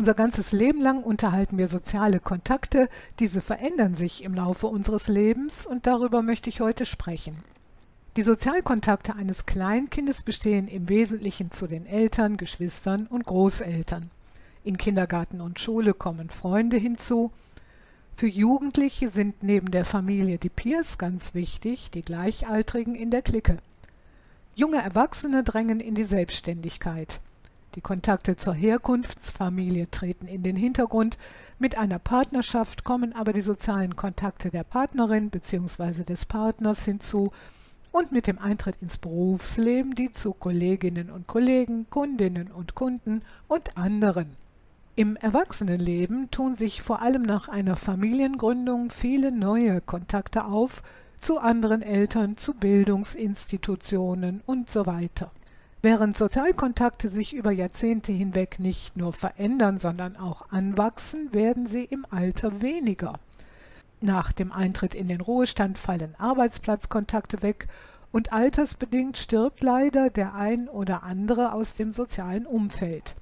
Unser 0.00 0.14
ganzes 0.14 0.52
Leben 0.52 0.80
lang 0.80 1.02
unterhalten 1.02 1.58
wir 1.58 1.68
soziale 1.68 2.20
Kontakte, 2.20 2.88
diese 3.18 3.42
verändern 3.42 3.92
sich 3.92 4.24
im 4.24 4.32
Laufe 4.32 4.66
unseres 4.66 5.08
Lebens 5.08 5.66
und 5.66 5.86
darüber 5.86 6.22
möchte 6.22 6.48
ich 6.48 6.62
heute 6.62 6.86
sprechen. 6.86 7.36
Die 8.16 8.22
Sozialkontakte 8.22 9.14
eines 9.14 9.44
Kleinkindes 9.44 10.22
bestehen 10.22 10.68
im 10.68 10.88
Wesentlichen 10.88 11.50
zu 11.50 11.66
den 11.66 11.84
Eltern, 11.84 12.38
Geschwistern 12.38 13.08
und 13.08 13.26
Großeltern. 13.26 14.10
In 14.64 14.78
Kindergarten 14.78 15.42
und 15.42 15.60
Schule 15.60 15.92
kommen 15.92 16.30
Freunde 16.30 16.78
hinzu. 16.78 17.30
Für 18.14 18.26
Jugendliche 18.26 19.10
sind 19.10 19.42
neben 19.42 19.70
der 19.70 19.84
Familie 19.84 20.38
die 20.38 20.48
Peers 20.48 20.96
ganz 20.96 21.34
wichtig, 21.34 21.90
die 21.90 22.06
Gleichaltrigen 22.06 22.94
in 22.94 23.10
der 23.10 23.20
Clique. 23.20 23.58
Junge 24.54 24.78
Erwachsene 24.78 25.44
drängen 25.44 25.78
in 25.78 25.94
die 25.94 26.04
Selbstständigkeit. 26.04 27.20
Die 27.76 27.80
Kontakte 27.80 28.36
zur 28.36 28.54
Herkunftsfamilie 28.54 29.88
treten 29.92 30.26
in 30.26 30.42
den 30.42 30.56
Hintergrund, 30.56 31.16
mit 31.60 31.78
einer 31.78 32.00
Partnerschaft 32.00 32.82
kommen 32.82 33.12
aber 33.12 33.32
die 33.32 33.42
sozialen 33.42 33.94
Kontakte 33.94 34.50
der 34.50 34.64
Partnerin 34.64 35.30
bzw. 35.30 36.02
des 36.02 36.26
Partners 36.26 36.84
hinzu 36.84 37.30
und 37.92 38.10
mit 38.10 38.26
dem 38.26 38.40
Eintritt 38.40 38.82
ins 38.82 38.98
Berufsleben 38.98 39.94
die 39.94 40.10
zu 40.10 40.32
Kolleginnen 40.32 41.10
und 41.10 41.28
Kollegen, 41.28 41.86
Kundinnen 41.90 42.50
und 42.50 42.74
Kunden 42.74 43.22
und 43.46 43.76
anderen. 43.76 44.36
Im 44.96 45.14
Erwachsenenleben 45.14 46.30
tun 46.32 46.56
sich 46.56 46.82
vor 46.82 47.00
allem 47.02 47.22
nach 47.22 47.48
einer 47.48 47.76
Familiengründung 47.76 48.90
viele 48.90 49.30
neue 49.30 49.80
Kontakte 49.80 50.44
auf 50.44 50.82
zu 51.18 51.38
anderen 51.38 51.82
Eltern, 51.82 52.36
zu 52.36 52.54
Bildungsinstitutionen 52.54 54.42
und 54.44 54.68
so 54.68 54.86
weiter. 54.86 55.30
Während 55.82 56.14
Sozialkontakte 56.14 57.08
sich 57.08 57.32
über 57.34 57.50
Jahrzehnte 57.52 58.12
hinweg 58.12 58.58
nicht 58.58 58.98
nur 58.98 59.14
verändern, 59.14 59.78
sondern 59.78 60.16
auch 60.16 60.50
anwachsen, 60.50 61.32
werden 61.32 61.64
sie 61.64 61.84
im 61.84 62.04
Alter 62.10 62.60
weniger. 62.60 63.18
Nach 64.02 64.30
dem 64.30 64.52
Eintritt 64.52 64.94
in 64.94 65.08
den 65.08 65.22
Ruhestand 65.22 65.78
fallen 65.78 66.14
Arbeitsplatzkontakte 66.18 67.40
weg 67.40 67.66
und 68.12 68.32
altersbedingt 68.32 69.16
stirbt 69.16 69.62
leider 69.62 70.10
der 70.10 70.34
ein 70.34 70.68
oder 70.68 71.02
andere 71.02 71.52
aus 71.52 71.76
dem 71.76 71.94
sozialen 71.94 72.44
Umfeld. 72.44 73.16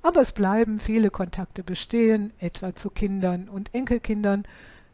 Aber 0.00 0.22
es 0.22 0.32
bleiben 0.32 0.80
viele 0.80 1.10
Kontakte 1.10 1.62
bestehen, 1.62 2.32
etwa 2.38 2.74
zu 2.74 2.88
Kindern 2.88 3.50
und 3.50 3.74
Enkelkindern, 3.74 4.44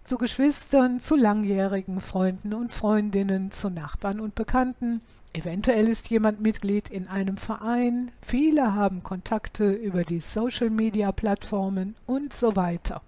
zu 0.08 0.16
Geschwistern, 0.16 1.00
zu 1.00 1.16
langjährigen 1.16 2.00
Freunden 2.00 2.54
und 2.54 2.72
Freundinnen, 2.72 3.50
zu 3.50 3.68
Nachbarn 3.68 4.20
und 4.20 4.34
Bekannten. 4.34 5.02
Eventuell 5.34 5.86
ist 5.86 6.08
jemand 6.08 6.40
Mitglied 6.40 6.88
in 6.88 7.08
einem 7.08 7.36
Verein, 7.36 8.10
viele 8.22 8.74
haben 8.74 9.02
Kontakte 9.02 9.70
über 9.70 10.04
die 10.04 10.20
Social-Media-Plattformen 10.20 11.94
und 12.06 12.32
so 12.32 12.56
weiter. 12.56 13.02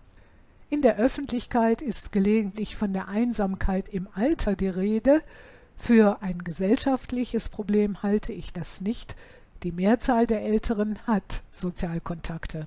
In 0.69 0.83
der 0.83 0.99
Öffentlichkeit 0.99 1.81
ist 1.81 2.13
gelegentlich 2.13 2.77
von 2.77 2.93
der 2.93 3.09
Einsamkeit 3.09 3.89
im 3.89 4.07
Alter 4.13 4.55
die 4.55 4.69
Rede. 4.69 5.23
Für 5.79 6.21
ein 6.21 6.45
gesellschaftliches 6.45 7.49
Problem 7.49 8.03
halte 8.03 8.35
ich 8.35 8.53
das 8.53 8.83
nicht. 8.83 9.17
Die 9.63 9.73
Mehrzahl 9.73 10.27
der 10.27 10.43
Älteren 10.43 10.99
hat 11.07 11.45
Sozialkontakte. 11.51 12.67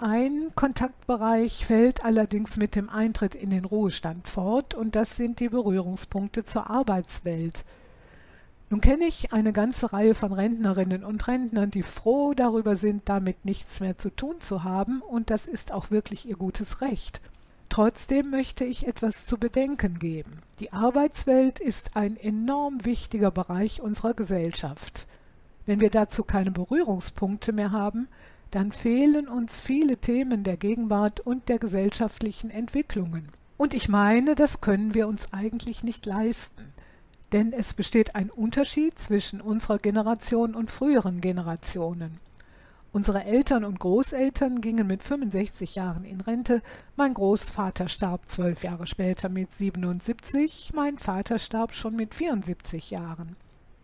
Ein 0.00 0.52
Kontaktbereich 0.54 1.66
fällt 1.66 2.04
allerdings 2.04 2.56
mit 2.56 2.76
dem 2.76 2.88
Eintritt 2.88 3.34
in 3.34 3.50
den 3.50 3.64
Ruhestand 3.64 4.28
fort, 4.28 4.72
und 4.74 4.94
das 4.94 5.16
sind 5.16 5.40
die 5.40 5.48
Berührungspunkte 5.48 6.44
zur 6.44 6.70
Arbeitswelt. 6.70 7.64
Nun 8.70 8.80
kenne 8.80 9.06
ich 9.06 9.32
eine 9.32 9.52
ganze 9.52 9.92
Reihe 9.92 10.14
von 10.14 10.32
Rentnerinnen 10.32 11.02
und 11.02 11.26
Rentnern, 11.26 11.72
die 11.72 11.82
froh 11.82 12.32
darüber 12.32 12.76
sind, 12.76 13.08
damit 13.08 13.44
nichts 13.44 13.80
mehr 13.80 13.98
zu 13.98 14.10
tun 14.10 14.40
zu 14.40 14.62
haben, 14.62 15.02
und 15.02 15.30
das 15.30 15.48
ist 15.48 15.72
auch 15.72 15.90
wirklich 15.90 16.28
ihr 16.28 16.36
gutes 16.36 16.80
Recht. 16.80 17.20
Trotzdem 17.68 18.30
möchte 18.30 18.64
ich 18.64 18.86
etwas 18.86 19.26
zu 19.26 19.36
bedenken 19.36 19.98
geben. 19.98 20.42
Die 20.60 20.72
Arbeitswelt 20.72 21.58
ist 21.58 21.96
ein 21.96 22.16
enorm 22.16 22.84
wichtiger 22.84 23.32
Bereich 23.32 23.80
unserer 23.80 24.14
Gesellschaft. 24.14 25.08
Wenn 25.66 25.80
wir 25.80 25.90
dazu 25.90 26.22
keine 26.22 26.52
Berührungspunkte 26.52 27.52
mehr 27.52 27.72
haben, 27.72 28.06
dann 28.50 28.72
fehlen 28.72 29.28
uns 29.28 29.60
viele 29.60 29.98
Themen 29.98 30.44
der 30.44 30.56
Gegenwart 30.56 31.20
und 31.20 31.48
der 31.48 31.58
gesellschaftlichen 31.58 32.50
Entwicklungen. 32.50 33.28
Und 33.56 33.74
ich 33.74 33.88
meine, 33.88 34.34
das 34.34 34.60
können 34.60 34.94
wir 34.94 35.08
uns 35.08 35.32
eigentlich 35.32 35.82
nicht 35.82 36.06
leisten. 36.06 36.72
Denn 37.32 37.52
es 37.52 37.74
besteht 37.74 38.14
ein 38.14 38.30
Unterschied 38.30 38.98
zwischen 38.98 39.40
unserer 39.40 39.78
Generation 39.78 40.54
und 40.54 40.70
früheren 40.70 41.20
Generationen. 41.20 42.18
Unsere 42.90 43.24
Eltern 43.24 43.64
und 43.64 43.78
Großeltern 43.78 44.62
gingen 44.62 44.86
mit 44.86 45.02
65 45.02 45.74
Jahren 45.74 46.04
in 46.04 46.22
Rente, 46.22 46.62
mein 46.96 47.12
Großvater 47.12 47.86
starb 47.86 48.30
zwölf 48.30 48.64
Jahre 48.64 48.86
später 48.86 49.28
mit 49.28 49.52
77, 49.52 50.72
mein 50.74 50.96
Vater 50.96 51.38
starb 51.38 51.74
schon 51.74 51.96
mit 51.96 52.14
74 52.14 52.90
Jahren. 52.90 53.36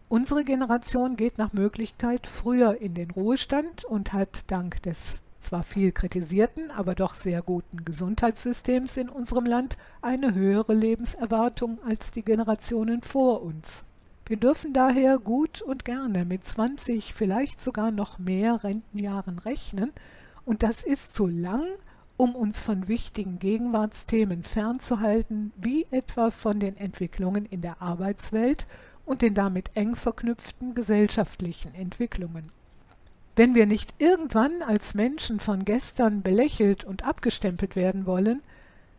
Unsere 0.09 0.45
Generation 0.45 1.17
geht 1.17 1.39
nach 1.39 1.53
Möglichkeit 1.53 2.27
früher 2.27 2.81
in 2.81 2.95
den 2.95 3.11
Ruhestand 3.11 3.85
und 3.85 4.13
hat 4.13 4.51
dank 4.51 4.83
des 4.83 5.23
zwar 5.39 5.63
viel 5.63 5.93
kritisierten, 5.93 6.71
aber 6.71 6.95
doch 6.95 7.15
sehr 7.15 7.43
guten 7.43 7.85
Gesundheitssystems 7.85 8.97
in 8.97 9.09
unserem 9.09 9.45
Land 9.45 9.77
eine 10.01 10.35
höhere 10.35 10.73
Lebenserwartung 10.73 11.79
als 11.85 12.11
die 12.11 12.25
Generationen 12.25 13.03
vor 13.03 13.43
uns. 13.43 13.85
Wir 14.27 14.39
dürfen 14.39 14.73
daher 14.73 15.19
gut 15.19 15.61
und 15.61 15.85
gerne 15.85 16.25
mit 16.25 16.45
20, 16.45 17.13
vielleicht 17.13 17.61
sogar 17.61 17.91
noch 17.91 18.19
mehr 18.19 18.65
Rentenjahren 18.65 19.39
rechnen, 19.39 19.93
und 20.47 20.63
das 20.63 20.83
ist 20.83 21.15
zu 21.15 21.27
lang, 21.27 21.65
um 22.17 22.35
uns 22.35 22.61
von 22.61 22.89
wichtigen 22.89 23.39
Gegenwartsthemen 23.39 24.43
fernzuhalten, 24.43 25.53
wie 25.57 25.87
etwa 25.91 26.31
von 26.31 26.61
den 26.61 26.77
Entwicklungen 26.77 27.45
in 27.47 27.61
der 27.61 27.83
Arbeitswelt 27.83 28.67
und 29.07 29.23
den 29.23 29.35
damit 29.35 29.77
eng 29.77 29.97
verknüpften 29.97 30.75
gesellschaftlichen 30.75 31.75
Entwicklungen. 31.75 32.51
Wenn 33.37 33.55
wir 33.55 33.67
nicht 33.67 33.97
irgendwann 33.99 34.63
als 34.63 34.95
Menschen 34.95 35.41
von 35.41 35.65
gestern 35.65 36.23
belächelt 36.23 36.85
und 36.85 37.05
abgestempelt 37.05 37.75
werden 37.75 38.07
wollen, 38.07 38.43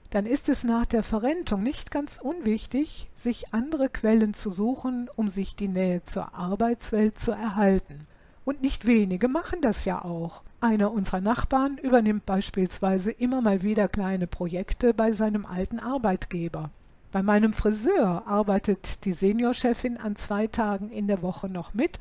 dann 0.10 0.26
ist 0.26 0.50
es 0.50 0.64
nach 0.64 0.86
der 0.86 1.04
Verrentung 1.04 1.64
nicht 1.64 1.92
ganz 1.92 2.20
unwichtig, 2.22 3.10
sich 3.16 3.54
andere 3.54 3.90
Quellen 3.90 4.34
zu 4.34 4.54
suchen, 4.54 5.10
um 5.16 5.30
sich 5.30 5.56
die 5.56 5.68
Nähe 5.68 6.04
zur 6.04 6.34
Arbeitswelt 6.36 7.18
zu 7.18 7.32
erhalten. 7.32 8.08
Und 8.46 8.62
nicht 8.62 8.86
wenige 8.86 9.28
machen 9.28 9.62
das 9.62 9.86
ja 9.86 10.06
auch. 10.06 10.44
Einer 10.62 10.92
unserer 10.92 11.22
Nachbarn 11.22 11.78
übernimmt 11.78 12.26
beispielsweise 12.26 13.12
immer 13.12 13.42
mal 13.42 13.64
wieder 13.64 13.88
kleine 13.88 14.28
Projekte 14.28 14.94
bei 14.94 15.12
seinem 15.12 15.46
alten 15.46 15.80
Arbeitgeber. 15.80 16.70
Bei 17.16 17.24
meinem 17.24 17.53
Friseur 17.53 18.24
arbeitet 18.28 19.06
die 19.06 19.14
Seniorchefin 19.14 19.96
an 19.96 20.18
zwei 20.18 20.48
Tagen 20.48 20.90
in 20.90 21.08
der 21.08 21.22
Woche 21.22 21.48
noch 21.48 21.74
mit 21.74 21.98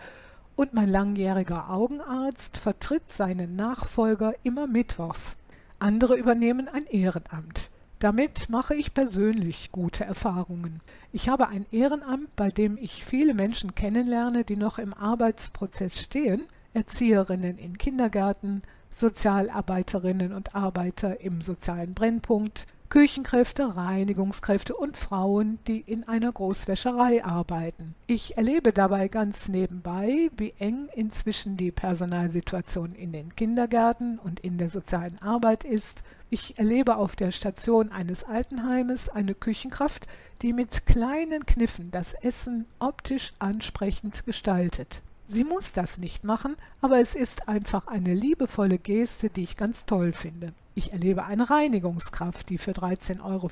und 0.57 0.75
mein 0.75 0.89
langjähriger 0.89 1.71
Augenarzt 1.71 2.59
vertritt 2.59 3.09
seinen 3.09 3.55
Nachfolger 3.55 4.35
immer 4.43 4.67
mittwochs. 4.67 5.37
Andere 5.79 6.17
übernehmen 6.17 6.67
ein 6.67 6.85
Ehrenamt. 6.87 7.71
Damit 8.01 8.51
mache 8.51 8.75
ich 8.75 8.93
persönlich 8.93 9.71
gute 9.71 10.05
Erfahrungen. 10.05 10.81
Ich 11.13 11.29
habe 11.29 11.47
ein 11.47 11.67
Ehrenamt, 11.71 12.35
bei 12.35 12.51
dem 12.51 12.77
ich 12.77 13.05
viele 13.05 13.35
Menschen 13.35 13.77
kennenlerne, 13.77 14.43
die 14.43 14.57
noch 14.57 14.79
im 14.79 14.93
Arbeitsprozess 14.93 16.03
stehen, 16.03 16.43
Erzieherinnen 16.73 17.57
in 17.59 17.79
Kindergärten, 17.79 18.63
Sozialarbeiterinnen 18.93 20.33
und 20.33 20.57
Arbeiter 20.57 21.21
im 21.21 21.41
sozialen 21.41 21.95
Brennpunkt, 21.95 22.67
Küchenkräfte, 22.95 23.77
Reinigungskräfte 23.77 24.77
und 24.77 24.97
Frauen, 24.97 25.59
die 25.67 25.81
in 25.81 26.07
einer 26.07 26.31
Großwäscherei 26.31 27.25
arbeiten. 27.25 27.97
Ich 28.07 28.37
erlebe 28.37 28.73
dabei 28.73 29.09
ganz 29.09 29.49
nebenbei, 29.49 30.31
wie 30.37 30.55
eng 30.61 30.87
inzwischen 30.95 31.57
die 31.57 31.73
Personalsituation 31.73 32.93
in 32.93 33.11
den 33.11 33.35
Kindergärten 33.35 34.21
und 34.21 34.39
in 34.39 34.59
der 34.59 34.69
sozialen 34.69 35.21
Arbeit 35.21 35.65
ist. 35.65 36.05
Ich 36.31 36.57
erlebe 36.57 36.95
auf 36.95 37.17
der 37.17 37.33
Station 37.33 37.91
eines 37.91 38.23
Altenheimes 38.23 39.09
eine 39.09 39.35
Küchenkraft, 39.35 40.07
die 40.41 40.53
mit 40.53 40.87
kleinen 40.87 41.45
Kniffen 41.47 41.91
das 41.91 42.15
Essen 42.15 42.65
optisch 42.79 43.33
ansprechend 43.41 44.25
gestaltet. 44.25 45.03
Sie 45.27 45.45
muss 45.45 45.73
das 45.73 45.99
nicht 45.99 46.25
machen, 46.25 46.57
aber 46.81 46.99
es 46.99 47.15
ist 47.15 47.49
einfach 47.49 47.87
eine 47.87 48.13
liebevolle 48.13 48.79
Geste, 48.79 49.31
die 49.31 49.43
ich 49.43 49.57
ganz 49.57 49.87
toll 49.87 50.13
finde. 50.13 50.53
Ich 50.75 50.93
erlebe 50.93 51.25
eine 51.25 51.49
Reinigungskraft, 51.49 52.51
die 52.51 52.59
für 52.59 52.73
13,50 52.73 53.23
Euro 53.25 53.49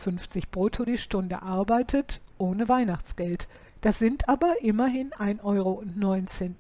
brutto 0.51 0.85
die 0.85 0.99
Stunde 0.99 1.43
arbeitet, 1.43 2.21
ohne 2.37 2.69
Weihnachtsgeld. 2.69 3.49
Das 3.81 3.99
sind 3.99 4.29
aber 4.29 4.63
immerhin 4.63 5.11
1,09 5.11 5.45
Euro 5.45 5.83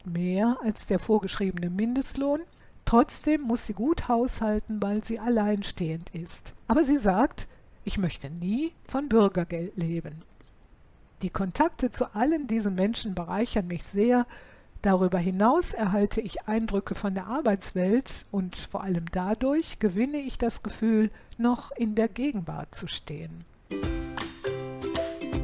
mehr 0.05 0.57
als 0.63 0.87
der 0.87 0.99
vorgeschriebene 0.99 1.69
Mindestlohn. 1.69 2.41
Trotzdem 2.85 3.43
muss 3.43 3.67
sie 3.67 3.75
gut 3.75 4.09
haushalten, 4.09 4.83
weil 4.83 5.05
sie 5.05 5.19
alleinstehend 5.19 6.11
ist. 6.11 6.55
Aber 6.69 6.85
sie 6.85 6.97
sagt, 6.97 7.49
ich 7.85 7.99
möchte 7.99 8.31
nie 8.31 8.73
von 8.89 9.09
Bürgergeld 9.09 9.77
leben. 9.77 10.23
Die 11.23 11.31
Kontakte 11.31 11.91
zu 11.91 12.15
allen 12.15 12.47
diesen 12.47 12.75
Menschen 12.75 13.15
bereichern 13.15 13.69
mich 13.69 13.85
sehr. 13.85 14.27
Darüber 14.83 15.19
hinaus 15.19 15.75
erhalte 15.75 16.21
ich 16.21 16.49
Eindrücke 16.49 16.97
von 16.97 17.15
der 17.15 17.29
Arbeitswelt 17.29 18.27
und 18.33 18.57
vor 18.57 18.83
allem 18.83 19.05
dadurch 19.13 19.79
gewinne 19.79 20.19
ich 20.19 20.39
das 20.39 20.65
Gefühl, 20.65 21.13
noch 21.39 21.71
in 21.77 21.95
der 21.95 22.09
Gegenwart 22.09 22.75
zu 22.75 22.89
stehen. 22.89 23.45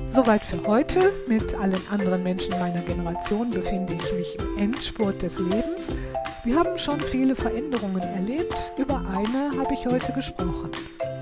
Soweit 0.08 0.44
für 0.44 0.66
heute. 0.66 1.12
Mit 1.28 1.54
allen 1.54 1.80
anderen 1.88 2.24
Menschen 2.24 2.58
meiner 2.58 2.82
Generation 2.82 3.52
befinde 3.52 3.92
ich 3.92 4.12
mich 4.12 4.36
im 4.40 4.58
Endspurt 4.58 5.22
des 5.22 5.38
Lebens. 5.38 5.94
Wir 6.42 6.58
haben 6.58 6.76
schon 6.76 7.00
viele 7.00 7.36
Veränderungen 7.36 8.02
erlebt. 8.02 8.56
Über 8.76 8.98
eine 8.98 9.56
habe 9.56 9.72
ich 9.72 9.86
heute 9.86 10.12
gesprochen. 10.14 10.72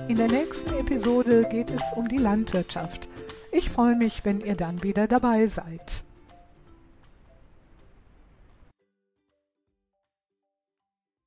In 0.08 0.16
der 0.16 0.28
nächsten 0.28 0.72
Episode 0.72 1.46
geht 1.50 1.70
es 1.70 1.82
um 1.94 2.08
die 2.08 2.16
Landwirtschaft. 2.16 3.10
Ich 3.52 3.68
freue 3.68 3.96
mich, 3.96 4.24
wenn 4.24 4.40
ihr 4.40 4.56
dann 4.56 4.82
wieder 4.82 5.06
dabei 5.06 5.46
seid. 5.46 6.06